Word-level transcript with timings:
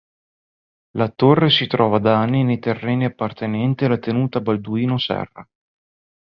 La 0.97 1.09
Torre 1.09 1.51
si 1.51 1.67
trova 1.67 1.99
da 1.99 2.19
anni 2.19 2.43
nei 2.43 2.57
terreni 2.57 3.05
appartenenti 3.05 3.85
alla 3.85 3.99
tenuta 3.99 4.41
Balduino-Serra. 4.41 5.47